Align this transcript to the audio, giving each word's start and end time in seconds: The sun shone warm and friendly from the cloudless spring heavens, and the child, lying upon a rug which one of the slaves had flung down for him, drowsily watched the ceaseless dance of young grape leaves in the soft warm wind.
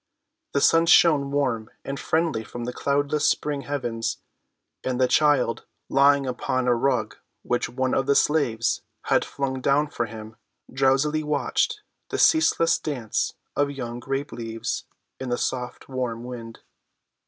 The 0.53 0.61
sun 0.61 0.87
shone 0.87 1.29
warm 1.29 1.69
and 1.85 1.99
friendly 1.99 2.43
from 2.43 2.63
the 2.63 2.73
cloudless 2.73 3.29
spring 3.29 3.61
heavens, 3.61 4.17
and 4.83 4.99
the 4.99 5.07
child, 5.07 5.67
lying 5.89 6.25
upon 6.25 6.67
a 6.67 6.73
rug 6.73 7.17
which 7.43 7.69
one 7.69 7.93
of 7.93 8.07
the 8.07 8.15
slaves 8.15 8.81
had 9.03 9.23
flung 9.23 9.61
down 9.61 9.91
for 9.91 10.07
him, 10.07 10.37
drowsily 10.73 11.21
watched 11.21 11.81
the 12.09 12.17
ceaseless 12.17 12.79
dance 12.79 13.35
of 13.55 13.69
young 13.69 13.99
grape 13.99 14.31
leaves 14.31 14.85
in 15.19 15.29
the 15.29 15.37
soft 15.37 15.87
warm 15.87 16.23
wind. 16.23 16.61